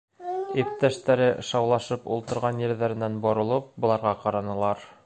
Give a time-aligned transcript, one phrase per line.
[0.61, 4.89] Иптәштәре, шаулашып ултырған ерҙәренән боролоп, быларға ҡаранылар.